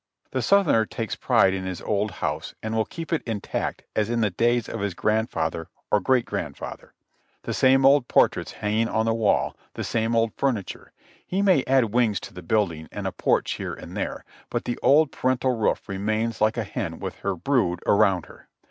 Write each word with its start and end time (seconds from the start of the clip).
The 0.31 0.41
Southerner 0.41 0.87
takes 0.87 1.15
pride 1.15 1.53
in 1.53 1.65
his 1.65 1.79
old 1.79 2.09
house 2.25 2.55
and 2.63 2.73
will 2.73 2.85
keep 2.85 3.13
it 3.13 3.21
intact 3.27 3.83
as 3.95 4.09
in 4.09 4.21
the 4.21 4.31
days 4.31 4.67
of 4.67 4.79
his 4.79 4.95
grand 4.95 5.29
father 5.29 5.67
or 5.91 5.99
great 5.99 6.25
grandfather; 6.25 6.95
the 7.43 7.53
same 7.53 7.85
old 7.85 8.07
portraits 8.07 8.53
hanging 8.53 8.87
on 8.89 9.05
the 9.05 9.13
wall, 9.13 9.55
the 9.75 9.83
same 9.83 10.15
old 10.15 10.31
furniture; 10.35 10.91
he 11.23 11.43
may 11.43 11.63
add 11.67 11.93
wings 11.93 12.19
to 12.21 12.33
the 12.33 12.41
build 12.41 12.71
ing 12.71 12.89
and 12.91 13.05
a 13.05 13.11
porch 13.11 13.51
here 13.57 13.75
and 13.75 13.95
there, 13.95 14.25
but 14.49 14.65
the 14.65 14.79
old 14.81 15.11
parental 15.11 15.55
roof 15.55 15.87
remains 15.87 16.41
like 16.41 16.57
a 16.57 16.63
hen 16.63 16.97
with 16.97 17.17
her 17.17 17.35
brood 17.35 17.79
around 17.85 18.25
her. 18.25 18.47